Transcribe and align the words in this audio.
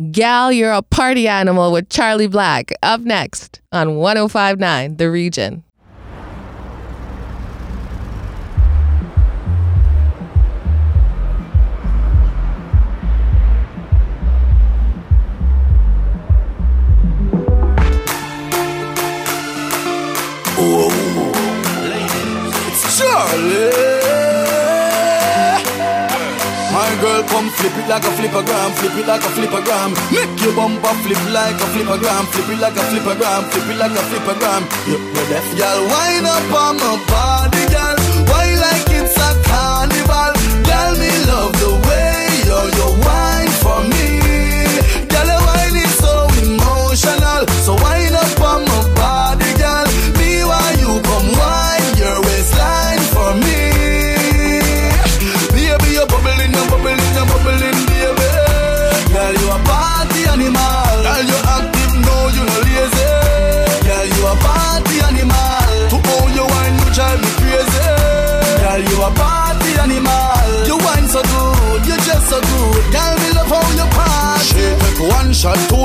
Gal, 0.00 0.50
You're 0.50 0.72
a 0.72 0.80
Party 0.80 1.28
Animal 1.28 1.72
with 1.72 1.90
Charley 1.90 2.26
Black. 2.26 2.72
Up 2.82 3.02
next 3.02 3.60
on 3.70 3.96
1059 3.96 4.96
The 4.96 5.10
Region. 5.10 5.62
Flip 27.60 27.76
it 27.76 27.88
like 27.88 28.04
a 28.04 28.12
flippergram, 28.16 28.70
flip 28.80 28.96
it 28.96 29.06
like 29.06 29.20
a 29.20 29.30
flippergram. 29.36 29.90
Make 30.10 30.40
your 30.40 30.54
bumper 30.56 30.94
flip 31.04 31.22
like 31.30 31.60
a 31.60 31.66
flippergram, 31.72 32.24
flip 32.32 32.48
it 32.48 32.58
like 32.58 32.76
a 32.76 32.84
flippergram, 32.88 33.42
flip 33.52 33.68
it 33.68 33.76
like 33.76 33.92
a 33.92 34.02
flippergram. 34.08 34.62
Yep, 34.88 35.00
you're 35.14 35.28
deaf, 35.28 35.46
girl. 35.58 35.80
Wind 35.92 36.26
up 36.26 36.52
on 36.56 36.76
my 36.80 36.96
body, 37.12 37.64
girl. 37.68 37.99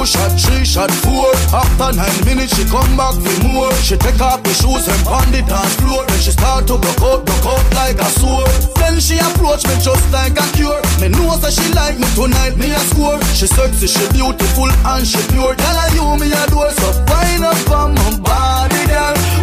Two 0.06 0.12
shot, 0.12 0.32
three 0.40 0.66
shot, 0.66 0.92
four. 0.92 1.32
After 1.54 1.98
nine 1.98 2.26
minutes, 2.26 2.56
she 2.56 2.64
come 2.66 2.98
back 2.98 3.16
with 3.16 3.44
more. 3.44 3.72
She 3.82 3.98
take 3.98 4.22
off 4.22 4.44
the 4.44 4.54
shoes 4.54 4.88
and 4.88 5.02
pound 5.06 5.34
it 5.34 5.50
on 5.50 5.66
floor. 5.82 6.06
Then 6.06 6.20
she 6.20 6.32
start 6.32 6.68
to 6.68 6.78
broke 6.78 7.02
out, 7.02 7.26
broke 7.26 7.46
out 7.46 7.66
like 7.74 7.98
a 7.98 8.10
sword. 8.22 8.50
Then 8.78 9.00
she 9.00 9.18
approach 9.18 9.66
me 9.66 9.76
just 9.82 10.06
like 10.12 10.38
a 10.38 10.46
cure. 10.54 10.82
Me 11.02 11.10
know 11.10 11.38
that 11.38 11.54
she 11.54 11.66
like 11.74 11.98
me 11.98 12.08
tonight, 12.14 12.58
me 12.58 12.72
a 12.72 12.82
score. 12.92 13.22
She 13.34 13.48
sexy, 13.48 13.88
she 13.88 14.06
beautiful 14.14 14.70
and 14.70 15.06
she 15.06 15.22
pure. 15.34 15.56
Girl, 15.56 15.78
I 15.78 15.90
you 15.94 16.06
me 16.22 16.30
adore, 16.32 16.72
so 16.72 16.90
wind 17.10 17.44
up 17.44 17.70
on 17.72 17.96
my 17.96 18.20
body, 18.22 18.82
girl. 18.88 19.35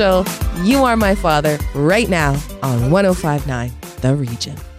Wayne 0.00 0.24
You 0.64 0.84
Are 0.84 0.96
My 0.96 1.14
Father, 1.14 1.58
right 1.74 2.08
now 2.08 2.32
on 2.62 2.90
1059 2.90 3.70
The 4.00 4.14
Region. 4.14 4.69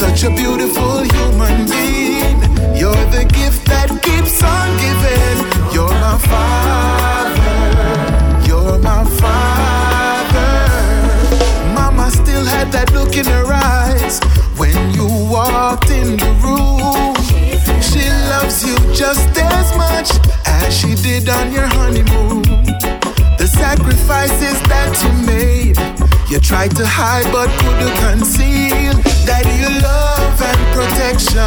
Such 0.00 0.24
a 0.24 0.30
beautiful 0.30 1.02
human 1.12 1.66
being. 1.68 2.40
You're 2.74 3.04
the 3.12 3.28
gift 3.40 3.66
that 3.66 3.88
keeps 4.00 4.42
on 4.42 4.68
giving. 4.80 5.38
You're 5.74 5.96
my 6.00 6.16
father. 6.30 7.44
You're 8.48 8.78
my 8.78 9.04
father. 9.20 10.52
Mama 11.74 12.10
still 12.10 12.46
had 12.46 12.72
that 12.72 12.90
look 12.94 13.14
in 13.14 13.26
her 13.26 13.52
eyes 13.52 14.18
when 14.56 14.74
you 14.94 15.04
walked 15.30 15.90
in 15.90 16.16
the 16.16 16.32
room. 16.40 17.14
She 17.82 18.08
loves 18.32 18.64
you 18.64 18.76
just 18.94 19.28
as 19.36 19.68
much 19.76 20.08
as 20.46 20.74
she 20.74 20.94
did 20.94 21.28
on 21.28 21.52
your 21.52 21.66
honeymoon. 21.76 22.40
The 23.36 23.46
sacrifices 23.46 24.56
that 24.72 24.96
you 25.04 25.12
made, 25.26 25.69
you 26.30 26.38
tried 26.38 26.76
to 26.76 26.86
hide 26.86 27.26
but 27.32 27.50
couldn't 27.58 27.96
conceal 27.98 28.94
that 29.26 29.42
your 29.58 29.74
love 29.82 30.38
and 30.38 30.60
protection 30.70 31.42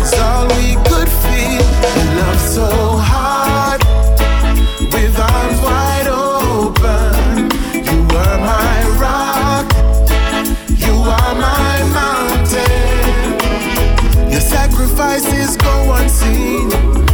is 0.00 0.14
all 0.16 0.48
we 0.56 0.72
could 0.88 1.10
feel. 1.20 1.60
You 1.92 2.04
love 2.16 2.40
so 2.40 2.96
hard 2.96 3.84
with 4.88 5.12
arms 5.20 5.60
wide 5.60 6.08
open. 6.08 7.52
You 7.76 8.08
were 8.08 8.38
my 8.40 8.88
rock, 8.96 9.68
you 10.80 10.96
are 11.04 11.34
my 11.36 11.76
mountain. 11.92 13.36
Your 14.32 14.40
sacrifices 14.40 15.58
go 15.58 15.92
unseen. 15.92 16.72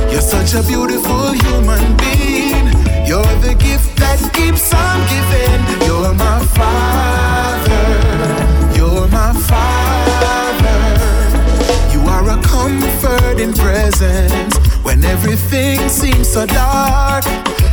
You're 0.08 0.22
such 0.22 0.54
a 0.54 0.62
beautiful 0.62 1.32
human 1.34 1.96
being. 1.96 2.70
You're 3.10 3.34
the 3.42 3.56
gift 3.58 3.96
that 3.98 4.22
keeps 4.32 4.72
on 4.72 5.02
giving 5.10 5.83
father. 6.58 7.84
You're 8.76 9.08
my 9.08 9.32
father. 9.50 10.78
You 11.92 12.00
are 12.14 12.26
a 12.36 12.42
comforting 12.42 13.52
presence 13.52 14.56
when 14.82 15.04
everything 15.04 15.88
seems 15.88 16.28
so 16.28 16.46
dark. 16.46 17.24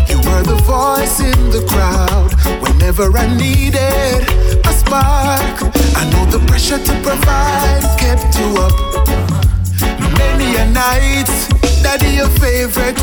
You 0.09 0.17
were 0.27 0.43
the 0.43 0.59
voice 0.65 1.19
in 1.19 1.39
the 1.55 1.63
crowd 1.67 2.31
whenever 2.63 3.05
I 3.17 3.27
needed 3.35 4.21
a 4.65 4.73
spark. 4.73 5.55
I 6.01 6.03
know 6.11 6.25
the 6.25 6.43
pressure 6.47 6.79
to 6.79 6.93
provide 7.01 7.83
kept 7.99 8.37
you 8.39 8.49
up. 8.65 8.73
Many 10.17 10.55
a 10.57 10.65
night, 10.71 11.29
daddy, 11.83 12.15
your 12.15 12.29
favorite 12.39 13.00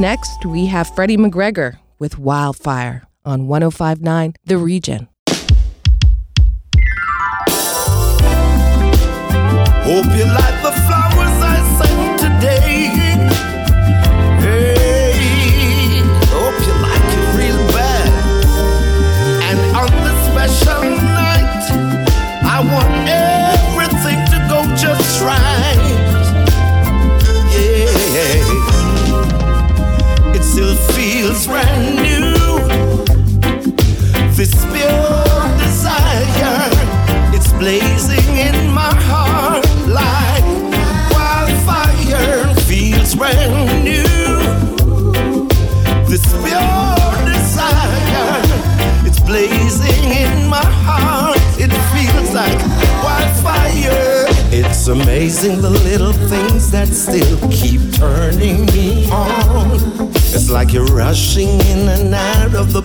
Next, 0.00 0.46
we 0.46 0.64
have 0.64 0.88
Freddie 0.94 1.18
McGregor 1.18 1.76
with 1.98 2.18
Wildfire 2.18 3.02
on 3.26 3.48
1059 3.48 4.32
The 4.46 4.56
Region. 4.56 5.08
Hope 9.84 10.06
you 10.16 10.24
like 10.24 10.62
the 10.62 10.72
flowers 10.86 11.42
I 11.42 11.82
sent 11.82 12.18
today. 12.18 13.09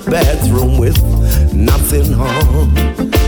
bedroom 0.10 0.78
with 0.78 1.02
nothing 1.54 2.14
on. 2.14 2.78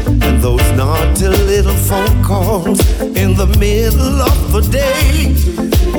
And 0.07 0.41
those 0.41 0.71
naughty 0.71 1.27
little 1.27 1.73
phone 1.73 2.23
calls 2.23 2.79
in 3.01 3.35
the 3.35 3.47
middle 3.59 4.21
of 4.21 4.51
the 4.51 4.61
day 4.61 5.33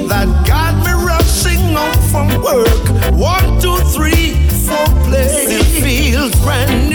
that 0.09 0.29
got 0.47 0.75
me 0.85 0.93
rushing 0.93 1.75
home 1.75 2.03
from 2.11 2.29
work. 2.43 3.13
One, 3.13 3.61
two, 3.61 3.79
three, 3.95 4.35
four, 4.67 4.87
play. 5.05 5.29
It 5.59 5.65
feels 5.83 6.35
brand 6.43 6.88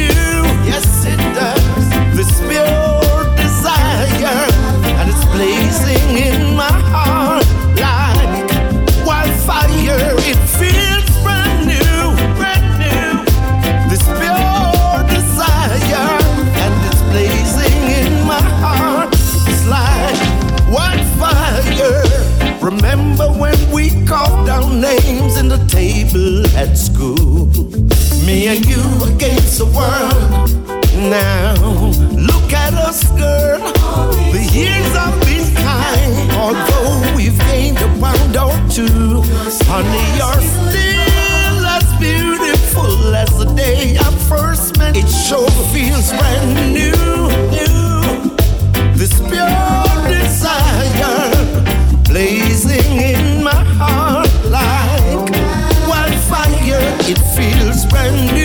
brand. 57.93 58.42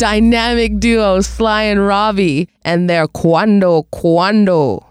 dynamic 0.00 0.80
duo 0.80 1.20
Sly 1.20 1.64
and 1.64 1.86
Robbie 1.86 2.48
and 2.64 2.88
their 2.88 3.06
Quando 3.06 3.82
Quando. 3.92 4.89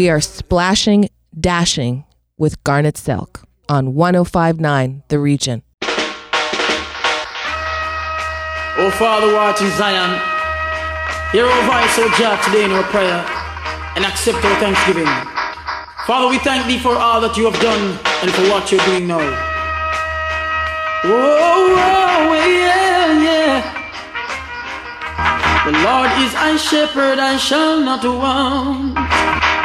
We 0.00 0.08
are 0.08 0.22
splashing, 0.22 1.10
dashing 1.38 2.06
with 2.38 2.64
Garnet 2.64 2.96
Silk 2.96 3.42
on 3.68 3.92
1059 3.94 5.02
The 5.08 5.18
Region. 5.18 5.62
Oh, 8.80 8.90
Father, 8.96 9.34
what 9.34 9.60
in 9.60 9.70
Zion, 9.76 10.18
hear 11.32 11.44
our 11.44 11.62
voice, 11.68 11.98
O 11.98 12.08
God, 12.18 12.42
today 12.42 12.64
in 12.64 12.70
our 12.70 12.82
prayer, 12.84 13.22
and 13.94 14.06
accept 14.06 14.42
our 14.42 14.58
thanksgiving. 14.58 15.04
Father, 16.06 16.30
we 16.30 16.38
thank 16.38 16.66
thee 16.66 16.78
for 16.78 16.96
all 16.96 17.20
that 17.20 17.36
you 17.36 17.44
have 17.44 17.60
done 17.60 17.98
and 18.22 18.32
for 18.32 18.48
what 18.48 18.72
you're 18.72 18.82
doing 18.86 19.06
now. 19.06 19.20
Oh, 21.04 21.76
oh 21.76 22.32
yeah, 22.48 23.20
yeah. 23.20 23.60
The 25.66 25.72
Lord 25.84 26.10
is 26.24 26.32
my 26.32 26.56
shepherd, 26.56 27.18
I 27.18 27.36
shall 27.36 27.82
not 27.82 28.02
want. 28.02 29.59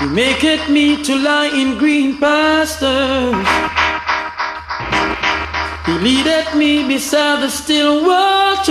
He 0.00 0.06
it 0.44 0.70
me 0.70 1.02
to 1.02 1.16
lie 1.16 1.50
in 1.52 1.76
green 1.76 2.18
pastures. 2.18 3.48
He 5.86 5.92
leadeth 5.98 6.54
me 6.54 6.86
beside 6.86 7.42
the 7.42 7.48
still 7.50 8.06
waters. 8.06 8.68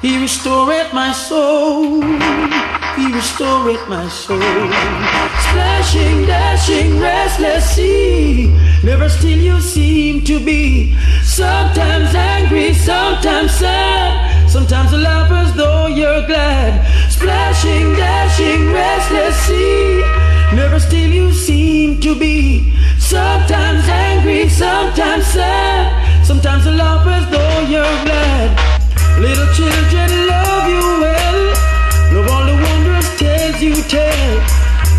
He 0.00 0.20
restored 0.22 0.92
my 0.92 1.10
soul. 1.10 2.02
He 2.94 3.12
restored 3.12 3.88
my 3.88 4.08
soul. 4.08 4.38
Splashing, 4.38 6.26
dashing, 6.26 7.00
restless 7.00 7.74
sea. 7.74 8.46
Never 8.84 9.08
still 9.08 9.38
you 9.38 9.60
seem 9.60 10.22
to 10.24 10.38
be. 10.38 10.96
Sometimes 11.24 12.14
angry, 12.14 12.74
sometimes 12.74 13.50
sad. 13.50 14.48
Sometimes 14.48 14.92
a 14.92 14.98
as 15.32 15.52
though 15.56 15.88
you're 15.88 16.24
glad. 16.26 16.95
Splashing, 17.16 17.94
dashing, 17.96 18.72
restless 18.72 19.36
sea. 19.46 20.02
Never 20.54 20.78
still 20.78 21.10
you 21.10 21.32
seem 21.32 21.98
to 22.02 22.14
be. 22.14 22.74
Sometimes 22.98 23.88
angry, 23.88 24.48
sometimes 24.50 25.26
sad. 25.26 26.24
Sometimes 26.26 26.66
a 26.66 26.72
laugh 26.72 27.06
as 27.06 27.24
though 27.30 27.60
you're 27.72 27.98
glad. 28.04 28.48
Little 29.18 29.48
children 29.54 30.10
love 30.28 30.68
you 30.68 30.84
well. 31.04 31.40
Love 32.12 32.28
all 32.34 32.44
the 32.44 32.56
wondrous 32.66 33.08
tales 33.18 33.62
you 33.62 33.74
tell. 33.88 34.32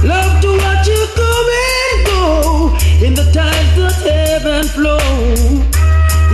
Love 0.04 0.42
to 0.42 0.50
watch 0.58 0.88
you 0.88 1.02
come 1.14 1.50
and 1.70 1.98
go 2.10 2.26
in 3.06 3.14
the 3.14 3.30
tides 3.32 3.74
that 3.78 3.98
ebb 4.06 4.46
and 4.58 4.70
flow. 4.70 4.98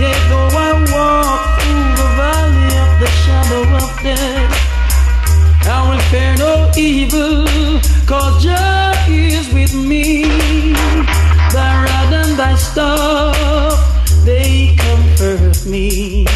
Yet 0.00 0.20
though 0.32 0.48
I 0.48 0.70
walk 0.96 1.40
through 1.60 1.88
the 2.00 2.08
valley 2.16 2.72
of 2.82 2.90
the 3.00 3.10
shadow 3.22 3.62
of 3.84 3.90
death, 4.02 4.43
evil, 6.76 7.44
cause 8.06 8.42
Jah 8.42 8.94
is 9.08 9.52
with 9.52 9.74
me 9.74 10.24
thy 11.52 11.84
rod 11.84 12.12
and 12.12 12.38
thy 12.38 12.54
staff, 12.56 13.76
they 14.24 14.74
comfort 14.76 15.64
me. 15.66 16.26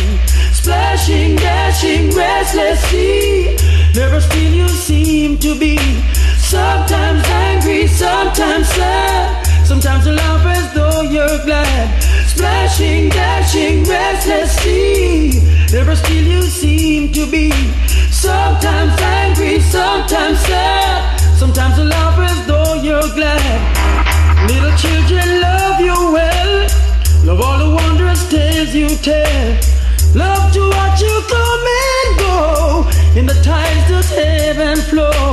Splashing, 0.52 1.36
dashing, 1.36 2.10
restless 2.14 2.80
sea, 2.90 3.56
never 3.94 4.20
still 4.20 4.52
you 4.52 4.68
seem 4.68 5.38
to 5.38 5.58
be. 5.58 5.76
Sometimes 6.38 7.24
angry, 7.26 7.86
sometimes 7.86 8.68
sad, 8.68 9.66
sometimes 9.66 10.06
you 10.06 10.12
laugh 10.12 10.46
as 10.46 10.72
though 10.74 11.02
you're 11.02 11.44
glad. 11.44 12.02
Splashing, 12.26 13.08
dashing, 13.08 13.84
restless 13.84 14.52
sea, 14.60 15.42
never 15.72 15.96
still 15.96 16.24
you 16.24 16.42
seem 16.42 17.12
to 17.12 17.26
be. 17.30 17.50
Sometimes 18.20 19.00
angry, 19.00 19.60
sometimes 19.60 20.40
sad, 20.40 21.20
sometimes 21.38 21.78
laugh 21.78 22.18
as 22.18 22.46
though 22.48 22.74
you're 22.74 23.08
glad. 23.14 23.60
Little 24.50 24.76
children 24.76 25.40
love 25.40 25.80
you 25.80 25.94
well. 26.12 26.66
Love 27.24 27.40
all 27.40 27.58
the 27.60 27.70
wondrous 27.76 28.28
tales 28.28 28.74
you 28.74 28.88
tell. 29.06 29.56
Love 30.16 30.52
to 30.52 30.68
watch 30.68 31.00
you 31.00 31.22
come 31.28 31.64
and 31.86 32.18
go 32.18 32.90
in 33.14 33.24
the 33.24 33.40
tides 33.44 33.86
that 33.86 34.12
ebb 34.18 34.56
and 34.58 34.82
flow. 34.82 35.27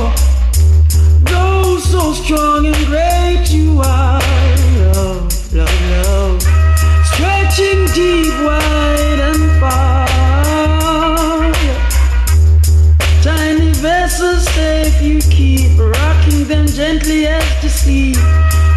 To 17.66 17.72
sleep. 17.72 18.16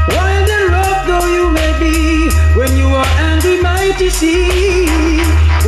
Wild 0.10 0.50
and 0.50 0.72
rough 0.72 1.02
though 1.06 1.28
you 1.28 1.52
may 1.52 1.74
be, 1.80 2.30
when 2.58 2.72
you 2.76 2.88
are 2.88 3.12
angry, 3.30 3.62
mighty 3.62 4.10
sea. 4.10 4.88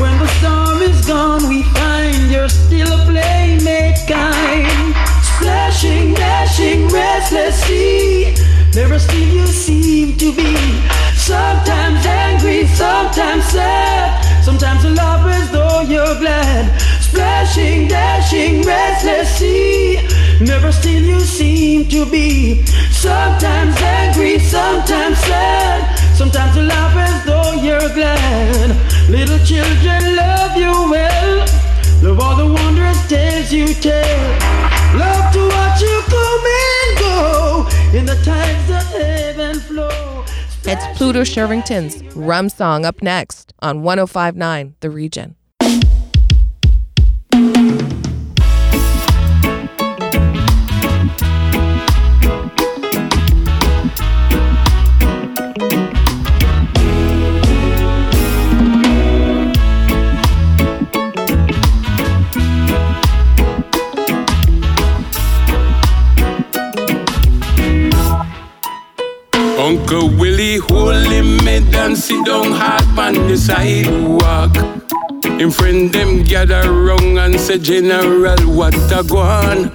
When 0.01 0.15
the 0.17 0.27
storm 0.38 0.81
is 0.81 1.05
gone, 1.05 1.47
we 1.47 1.62
find 1.77 2.31
you're 2.31 2.49
still 2.49 2.91
a 2.91 3.05
playmate 3.05 4.01
kind. 4.07 4.95
Splashing, 5.29 6.13
dashing, 6.15 6.88
restless 6.88 7.63
sea. 7.65 8.34
Never 8.73 8.97
still 8.97 9.29
you 9.38 9.45
seem 9.47 10.17
to 10.17 10.34
be. 10.34 10.55
Sometimes 11.15 12.03
angry, 12.05 12.65
sometimes 12.67 13.45
sad. 13.45 14.43
Sometimes 14.43 14.84
laugh 14.97 15.25
as 15.27 15.51
though 15.51 15.81
you're 15.81 16.17
glad. 16.23 16.63
Splashing, 17.01 17.88
dashing, 17.88 18.63
restless 18.63 19.29
sea. 19.38 19.99
Never 20.39 20.71
still 20.71 21.03
you 21.03 21.19
seem 21.19 21.88
to 21.89 22.05
be. 22.10 22.63
Sometimes 23.02 23.76
angry, 23.82 24.38
sometimes 24.38 25.18
sad. 25.18 26.16
Sometimes 26.16 26.56
you 26.56 26.62
laugh 26.62 26.96
as 26.96 27.26
though 27.26 27.54
you're 27.54 27.90
glad. 27.96 28.70
Little 29.10 29.40
children 29.40 30.16
love 30.16 30.56
you 30.56 30.70
well. 30.70 31.40
Love 32.04 32.20
all 32.20 32.36
the 32.36 32.46
wondrous 32.54 33.10
tales 33.10 33.52
you 33.52 33.74
tell. 33.74 34.30
Love 34.96 35.34
to 35.34 35.42
watch 35.50 35.82
you 35.82 36.02
come 36.14 36.46
and 36.46 37.00
go 37.00 37.70
in 37.98 38.06
the 38.06 38.16
and 39.42 39.60
flow. 39.64 40.24
It's 40.66 40.86
Pluto 40.96 41.22
Shervington's 41.22 42.16
Rum 42.16 42.50
Song 42.50 42.86
up 42.86 43.02
next 43.02 43.52
on 43.64 43.82
1059 43.82 44.76
The 44.80 44.92
Region. 44.92 45.36
Uncle 69.71 70.10
Willie 70.10 70.57
hold 70.57 71.05
him 71.05 71.38
mid 71.45 71.73
and 71.73 71.97
sit 71.97 72.25
down 72.25 72.51
hard 72.51 72.84
on 72.99 73.13
the 73.29 73.38
sidewalk. 73.38 74.53
Him 75.23 75.49
friend 75.49 75.93
them 75.93 76.23
gather 76.23 76.73
round 76.73 77.17
and 77.17 77.39
say, 77.39 77.57
General, 77.57 78.36
what 78.53 78.75
a 78.91 79.01
go 79.07 79.19
on? 79.19 79.71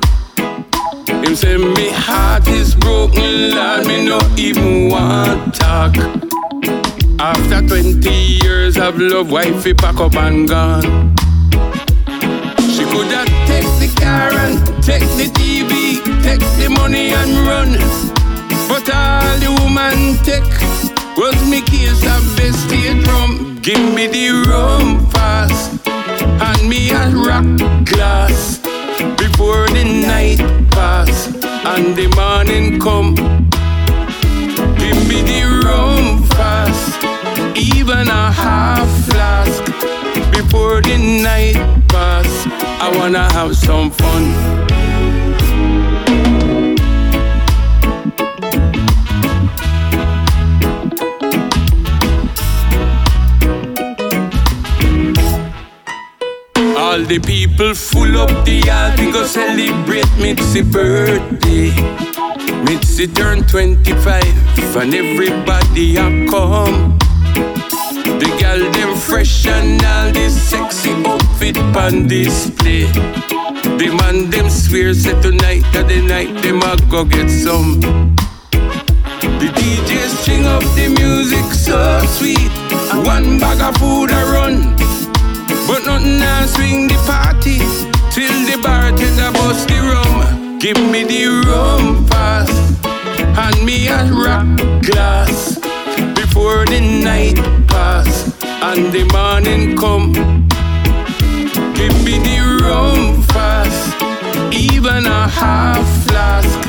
Him 1.25 1.35
say, 1.35 1.57
me 1.57 1.89
heart 1.89 2.47
is 2.47 2.75
broken, 2.75 3.53
Lord, 3.53 3.87
me 3.87 4.05
no 4.05 4.21
even 4.37 4.91
want 4.91 5.55
talk. 5.55 5.97
After 7.19 7.67
20 7.67 8.11
years 8.45 8.77
of 8.77 8.99
love, 8.99 9.31
wifey 9.31 9.73
pack 9.73 9.99
up 9.99 10.15
and 10.17 10.47
gone. 10.47 11.17
She 12.69 12.85
could 12.85 13.11
have 13.17 13.33
take 13.49 13.71
the 13.81 13.91
car 13.99 14.31
and 14.45 14.59
take 14.85 15.09
the 15.17 15.31
TV, 15.33 16.05
take 16.23 16.45
the 16.61 16.69
money 16.69 17.15
and 17.15 17.47
run. 17.47 18.16
But 18.69 18.91
all 18.93 19.39
the 19.39 19.51
woman 19.63 20.17
take 20.25 20.43
was 21.17 21.37
me 21.49 21.63
case 21.63 22.03
of 22.05 22.23
bestie 22.37 23.03
drum. 23.05 23.59
Give 23.63 23.95
me 23.95 24.07
the 24.07 24.31
rum 24.49 25.07
fast 25.11 25.87
and 25.87 26.69
me 26.69 26.91
a 26.91 27.11
rock 27.11 27.47
glass 27.85 28.59
before 29.17 29.69
the 29.69 29.85
night 29.85 30.39
pass 30.73 31.29
and 31.73 31.95
the 31.97 32.09
morning 32.17 32.81
come. 32.81 33.15
Give 34.77 35.01
me 35.09 35.23
the 35.23 35.63
rum 35.65 36.25
fast, 36.35 37.05
even 37.57 38.09
a 38.09 38.31
half 38.33 38.89
flask 39.09 39.65
before 40.33 40.83
the 40.83 40.99
night 40.99 41.57
pass. 41.89 42.29
I 42.81 42.93
wanna 42.97 43.31
have 43.33 43.57
some 43.57 43.91
fun. 43.91 44.56
All 56.97 57.03
the 57.03 57.19
people 57.19 57.75
full 57.75 58.17
up 58.17 58.31
the 58.47 58.63
yard, 58.65 58.99
we 58.99 59.13
go 59.13 59.27
celebrate 59.27 60.09
Mitzi 60.17 60.63
birthday. 60.63 61.69
Mitzi 62.65 63.07
turn 63.07 63.43
25, 63.47 64.25
and 64.81 64.95
everybody 64.95 65.99
a 65.99 66.09
come. 66.27 66.97
The 68.17 68.35
gal 68.41 68.73
them 68.73 68.97
fresh 68.97 69.47
and 69.47 69.85
all 69.85 70.11
this 70.11 70.41
sexy 70.49 70.89
outfit 71.05 71.59
on 71.77 72.09
display. 72.09 72.87
The 73.77 73.95
man 74.01 74.31
them 74.31 74.49
swear 74.49 74.95
say 74.95 75.21
tonight 75.21 75.65
that 75.75 75.89
the 75.89 76.01
night 76.01 76.33
them 76.41 76.63
a 76.63 76.79
go 76.91 77.05
get 77.05 77.29
some. 77.29 77.79
The 79.37 79.53
DJ 79.53 80.09
string 80.17 80.47
up 80.47 80.65
the 80.73 80.89
music 80.97 81.45
so 81.53 82.01
sweet. 82.07 82.49
One 83.05 83.39
bag 83.39 83.61
of 83.61 83.77
food 83.77 84.11
a 84.11 84.25
run, 84.33 84.75
but 85.67 85.85
nothing 85.85 86.23
else 86.23 86.55
swing 86.55 86.87
the 86.87 86.95
party 87.07 87.59
till 88.11 88.37
the 88.47 88.57
bartender 88.63 89.33
bust 89.33 89.69
the 89.69 89.79
rum. 89.81 90.59
Give 90.59 90.79
me 90.79 91.03
the 91.05 91.27
rum 91.47 92.07
pass, 92.07 92.51
hand 93.37 93.65
me 93.65 93.89
a 93.89 94.05
rock 94.07 94.47
glass 94.83 95.59
before 96.15 96.65
the 96.67 96.81
night 96.81 97.37
pass 97.67 98.33
and 98.63 98.93
the 98.93 99.05
morning 99.13 99.77
come. 99.77 100.13
Give 101.75 101.97
me 102.05 102.19
the 102.29 102.39
rum 102.63 103.23
fast, 103.35 103.95
even 104.55 105.07
a 105.07 105.29
half 105.29 105.85
flask 106.07 106.61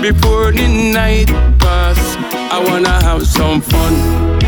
before 0.00 0.50
the 0.52 0.66
night 0.92 1.28
pass. 1.58 1.98
I 2.52 2.58
wanna 2.66 3.02
have 3.02 3.26
some 3.26 3.60
fun. 3.60 4.39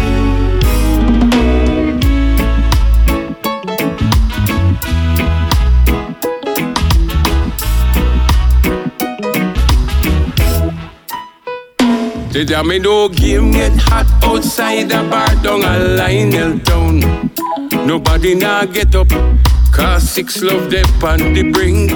They 12.43 12.47
tell 12.55 12.65
me 12.65 12.81
no 12.81 13.09
game 13.09 13.53
get 13.53 13.71
hot 13.77 14.09
outside 14.25 14.89
the 14.89 15.07
bar 15.09 15.33
down 15.45 15.63
a 15.63 15.79
Lionel 15.95 16.59
Town. 16.59 16.99
Nobody 17.87 18.35
now 18.35 18.65
get 18.65 18.97
up, 18.97 19.11
cause 19.71 20.11
six 20.11 20.43
love 20.43 20.69
them 20.69 20.85
on 21.05 21.35
the 21.35 21.53
brink. 21.53 21.93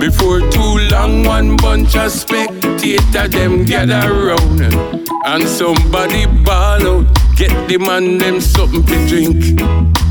Before 0.00 0.40
too 0.50 0.88
long, 0.90 1.22
one 1.22 1.56
bunch 1.58 1.94
of 1.94 2.10
spectators 2.10 3.30
them 3.30 3.64
gather 3.64 4.12
round 4.12 4.62
and 5.26 5.44
somebody 5.46 6.26
ball 6.26 6.84
out, 6.84 7.06
get 7.36 7.68
the 7.68 7.78
man 7.78 8.18
them 8.18 8.40
something 8.40 8.82
to 8.82 9.06
drink. 9.06 10.07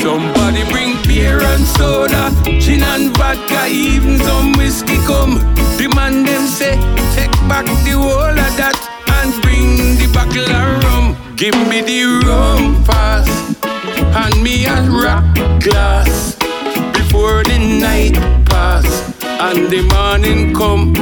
Somebody 0.00 0.62
bring 0.70 0.96
beer 1.08 1.42
and 1.42 1.64
soda, 1.64 2.30
gin 2.60 2.82
and 2.82 3.16
vodka, 3.16 3.66
even 3.68 4.18
some 4.20 4.52
whiskey 4.52 4.96
come. 5.06 5.34
The 5.76 5.92
man 5.94 6.22
them 6.22 6.46
say, 6.46 6.76
take 7.14 7.32
back 7.48 7.66
the 7.84 7.94
whole 7.98 8.38
of 8.46 8.56
that 8.56 8.78
and 9.18 9.32
bring 9.42 9.98
the 9.98 10.08
bottle 10.14 10.48
of 10.48 10.84
rum. 10.84 11.16
Give 11.36 11.54
me 11.68 11.80
the 11.80 12.22
rum 12.26 12.84
pass, 12.84 13.28
hand 14.14 14.40
me 14.42 14.66
a 14.66 14.82
rock 14.88 15.24
glass 15.60 16.36
before 16.92 17.42
the 17.44 17.58
night 17.58 18.14
pass 18.46 18.86
and 19.22 19.68
the 19.68 19.82
morning 19.94 20.54
come. 20.54 20.94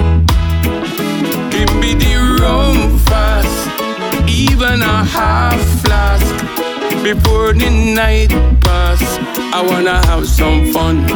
Give 1.51 1.73
me 1.77 1.93
the 1.95 2.39
rum 2.41 2.99
fast, 3.01 4.29
even 4.29 4.81
a 4.81 5.05
half 5.05 5.61
flask 5.83 6.66
before 7.03 7.53
the 7.53 7.71
night 7.95 8.31
pass. 8.61 9.03
I 9.53 9.63
wanna 9.63 10.05
have 10.07 10.27
some 10.27 10.73
fun. 10.73 11.07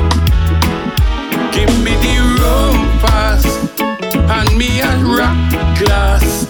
Give 1.52 1.72
me 1.84 1.94
the 2.04 2.16
rum 2.40 2.76
pass, 3.04 3.44
and 4.36 4.48
me 4.56 4.80
a 4.80 4.92
rock 5.18 5.38
glass 5.78 6.46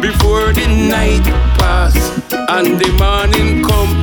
before 0.00 0.52
the 0.52 0.66
night 0.94 1.24
pass 1.58 1.96
and 2.48 2.78
the 2.78 2.90
morning 3.02 3.64
come. 3.64 3.94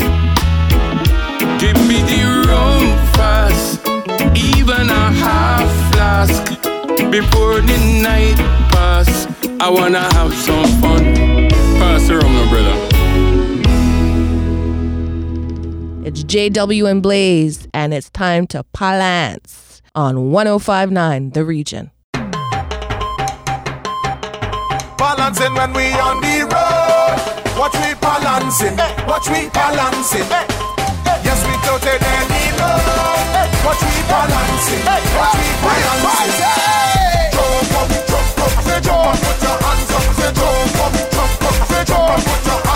Give 1.60 1.78
me 1.88 2.02
the 2.12 2.21
rum 2.50 2.84
fast, 3.13 3.86
even 4.36 4.89
a 4.89 5.06
half 5.24 5.69
flask 5.91 6.43
before 7.12 7.62
the 7.62 7.78
night 8.02 8.38
pass. 8.71 9.28
I 9.60 9.69
wanna 9.69 10.06
have 10.15 10.34
some 10.34 10.65
fun. 10.82 11.04
Pass 11.80 12.08
the 12.08 12.17
rum, 12.17 12.34
my 12.36 12.50
brother. 12.50 12.81
It's 16.12 16.24
JW 16.26 16.91
and 16.91 17.02
Blaze, 17.02 17.67
and 17.74 17.93
it's 17.93 18.10
time 18.10 18.45
to 18.47 18.65
palance 18.76 19.80
on 19.95 20.32
1059 20.32 21.30
The 21.32 21.45
Region. 21.45 21.91
Balancing 24.97 25.54
when 25.56 25.71
we 25.71 25.88
on 25.95 26.19
the 26.19 26.43
road. 26.52 27.15
Watch 27.58 27.76
we 27.80 27.93
balancing, 27.95 28.78
eh, 28.80 29.06
watch 29.08 29.30
we 29.30 29.47
balancing. 29.56 30.28
Eh, 30.28 30.36
eh, 30.36 31.24
yes, 31.24 31.39
we 31.47 31.54
toted 31.63 32.04
any 32.04 32.43
road. 32.60 33.47
Watch 33.63 33.80
we 33.80 33.95
balancing, 34.12 34.84
watch 35.15 35.36
we 35.39 35.47
balancing. 35.63 36.43
Jump 37.32 37.71
up, 37.80 37.88
jump 38.12 38.39
up, 38.43 38.52
say 38.67 38.80
jump. 38.84 39.15
Put 39.15 39.39
your 39.41 39.58
hands 39.63 39.91
up, 39.95 40.04
say 40.19 40.32
jump 40.36 40.76
up, 40.76 40.91
jump 41.15 41.43
up, 41.47 41.56
say 41.71 41.84
jump. 41.88 42.19
Put 42.19 42.43
your 42.43 42.60
hands 42.67 42.67
up, 42.67 42.70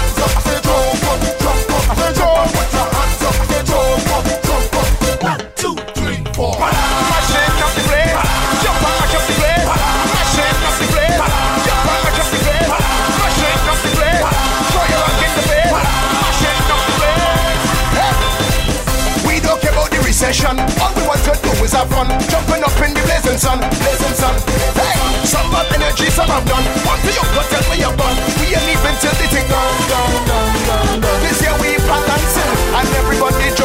do 21.95 22.03
fun. 22.03 22.07
Jumping 22.27 22.63
up 22.63 22.75
in 22.83 22.93
the 22.93 23.01
blazing 23.07 23.37
sun, 23.39 23.59
blazing 23.59 24.15
sun. 24.15 24.35
Hey, 24.75 24.95
some 25.25 25.47
bad 25.51 25.71
energy, 25.73 26.09
some 26.11 26.27
have 26.27 26.45
done. 26.45 26.63
One 26.83 26.99
for 26.99 27.11
you, 27.11 27.23
go 27.31 27.41
tell 27.47 27.63
me 27.71 27.79
you're 27.79 27.95
done. 27.95 28.17
We 28.39 28.55
ain't 28.55 28.65
leaving 28.67 28.97
till 28.99 29.15
the 29.15 29.27
thing 29.31 29.47
done, 29.47 29.75
done, 29.87 30.15
done, 30.27 30.53
done, 30.67 31.01
done. 31.01 31.19
This 31.23 31.41
year 31.41 31.55
we 31.61 31.77
balancing, 31.87 32.51
and 32.75 32.87
everybody 32.99 33.47
joining 33.55 33.64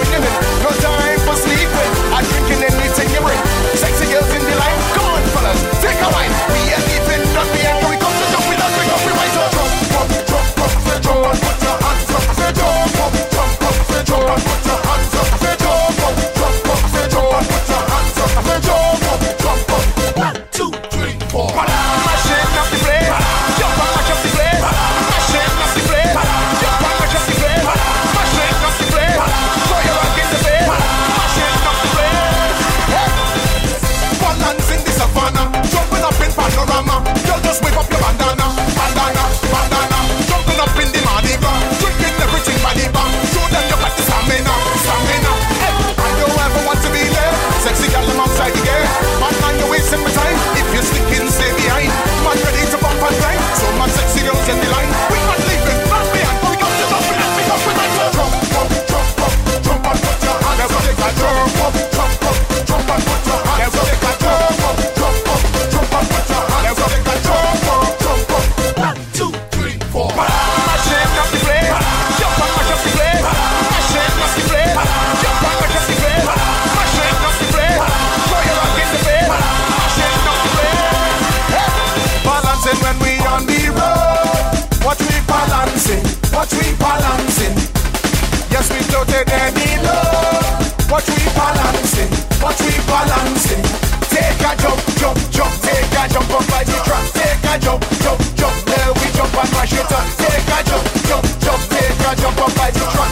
enemy 89.29 89.77
love. 89.85 90.73
but 90.89 91.05
we 91.05 91.25
balancing, 91.37 92.11
but 92.41 92.57
we 92.65 92.73
balancing. 92.89 93.65
Take 94.09 94.41
a 94.41 94.53
jump, 94.57 94.81
jump, 94.97 95.19
jump, 95.31 95.53
take 95.63 95.93
a 95.93 96.09
jump 96.09 96.31
up 96.31 96.45
by 96.49 96.65
the 96.65 96.77
track. 96.87 97.05
Take 97.13 97.45
a 97.45 97.55
jump, 97.61 97.83
jump, 98.01 98.21
jump, 98.37 98.57
there 98.65 98.93
we 98.95 99.07
jump 99.13 99.35
and 99.37 99.51
mash 99.53 99.73
it 99.73 99.93
up. 99.93 100.07
Take 100.17 100.49
a 100.49 100.59
jump, 100.69 100.87
jump, 101.09 101.25
jump, 101.45 101.63
take 101.69 102.01
a 102.01 102.11
jump 102.17 102.39
up 102.41 102.55
by 102.57 102.71
the 102.71 102.85
track. 102.93 103.10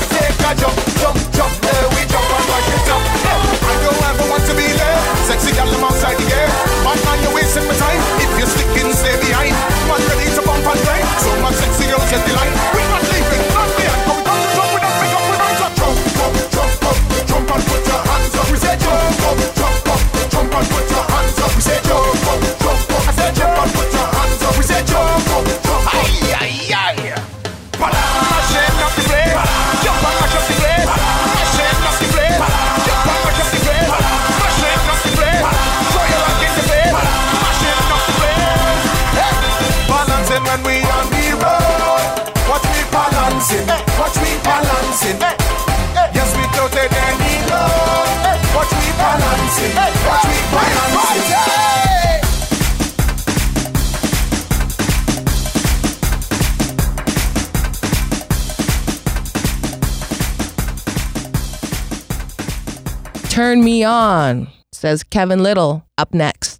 Turn 63.59 63.65
me 63.65 63.83
on, 63.83 64.47
says 64.73 65.03
Kevin 65.03 65.43
Lyttle. 65.43 65.85
Up 65.99 66.15
next. 66.15 66.58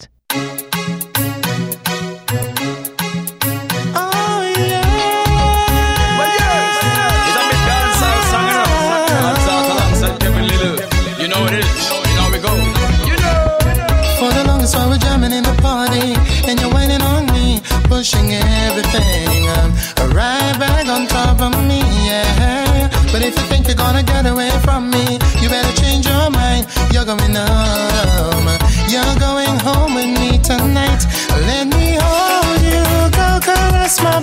You're 26.99 27.07
going 27.07 27.33
home. 27.33 28.49
You're 28.91 29.19
going 29.21 29.57
home 29.61 29.95
with 29.95 30.19
me 30.19 30.37
tonight. 30.39 31.07
Let 31.47 31.69
me 31.69 31.97
hold 32.01 32.61
you, 32.61 32.83
go 33.17 33.39
caress 33.41 34.03
my 34.03 34.21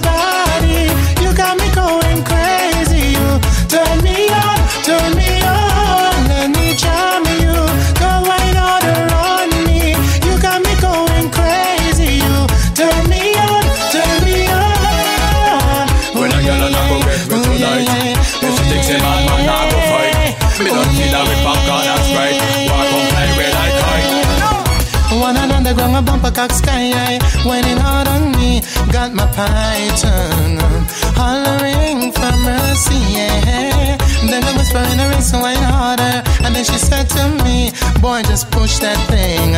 cock 26.35 26.51
sky 26.51 26.91
eh? 26.91 26.91
high, 26.91 27.19
whining 27.47 27.77
hard 27.77 28.07
on 28.09 28.31
me. 28.35 28.59
Got 28.91 29.13
my 29.13 29.25
python 29.31 30.59
eh? 30.59 30.83
hollering 31.15 32.11
for 32.11 32.35
mercy, 32.43 32.99
yeah. 33.15 33.95
Then 34.29 34.43
I 34.43 34.51
whisper 34.57 34.83
in 34.91 34.99
her 34.99 35.11
ear, 35.15 35.21
so 35.21 35.39
whine 35.39 35.63
harder. 35.63 36.21
And 36.43 36.53
then 36.53 36.65
she 36.65 36.77
said 36.77 37.07
to 37.15 37.23
me, 37.45 37.71
Boy, 38.01 38.21
just 38.23 38.51
push 38.51 38.79
that 38.79 38.99
thing, 39.07 39.55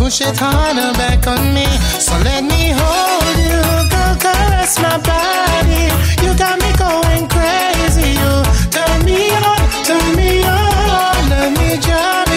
push 0.00 0.22
it 0.22 0.36
harder 0.40 0.96
back 0.96 1.26
on 1.26 1.52
me. 1.52 1.68
So 2.00 2.16
let 2.24 2.42
me 2.42 2.72
hold 2.72 3.36
you, 3.44 3.60
go 3.92 4.04
caress 4.24 4.80
my 4.80 4.96
body. 5.04 5.84
You 6.24 6.32
got 6.40 6.56
me 6.64 6.70
going 6.80 7.28
crazy, 7.28 8.16
you 8.16 8.32
turn 8.72 9.04
me 9.04 9.28
on, 9.44 9.60
turn 9.84 10.08
me 10.16 10.40
on. 10.40 11.20
Let 11.28 11.52
me 11.52 11.76
drive 11.84 12.27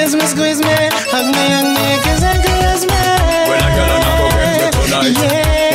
kiss 0.00 0.14
me, 0.14 0.24
squeeze 0.32 0.60
me, 0.64 0.76
hug 1.12 1.26
me, 1.36 1.44
hug 1.54 1.68
me, 1.76 1.86
kiss 2.04 2.22
and 2.24 2.40
caress 2.44 2.82
me. 2.88 3.00
When 3.48 3.60
a 3.60 3.68
girl 3.76 3.90
and 3.96 4.04
I 4.08 4.12
go 4.20 4.26
get 4.32 4.52
me 4.56 4.68
tonight 4.72 5.16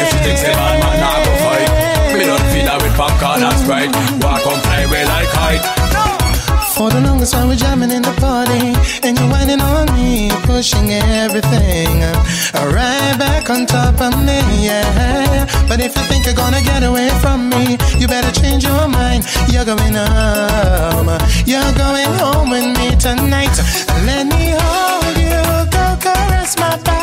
If 0.01 0.07
she 0.11 0.17
thinks 0.25 0.41
a 0.41 0.51
man, 0.57 0.75
man, 0.81 0.97
I 1.05 1.17
go 1.25 1.31
fight 1.45 1.69
Me 2.17 2.23
don't 2.29 2.45
feel 2.51 2.67
her 2.71 2.77
with 2.81 2.95
popcorn 2.97 3.43
and 3.45 3.57
Sprite. 3.61 3.93
Walk 4.23 4.43
on 4.49 4.57
fly 4.65 4.81
away 4.87 5.03
like 5.05 5.29
kite. 5.37 5.65
For 6.73 6.89
the 6.89 7.01
longest 7.01 7.33
while 7.35 7.47
we're 7.47 7.55
jamming 7.55 7.91
in 7.91 8.01
the 8.01 8.15
party, 8.19 8.73
finishing 10.65 10.91
everything. 10.91 12.01
Right 12.53 13.15
back 13.19 13.49
on 13.49 13.65
top 13.65 14.01
of 14.01 14.17
me, 14.25 14.39
yeah. 14.65 15.45
But 15.67 15.79
if 15.79 15.95
you 15.95 16.03
think 16.03 16.25
you're 16.25 16.35
gonna 16.35 16.61
get 16.61 16.83
away 16.83 17.09
from 17.21 17.49
me, 17.49 17.77
you 17.99 18.07
better 18.07 18.31
change 18.39 18.63
your 18.63 18.87
mind. 18.87 19.25
You're 19.51 19.65
going 19.65 19.93
home. 19.93 21.09
You're 21.45 21.73
going 21.73 22.11
home 22.19 22.49
with 22.49 22.65
me 22.77 22.95
tonight. 22.95 23.55
Let 24.05 24.25
me 24.25 24.55
hold 24.57 25.17
you, 25.17 25.71
go 25.71 25.97
caress 26.01 26.57
my 26.57 26.77
body. 26.77 26.94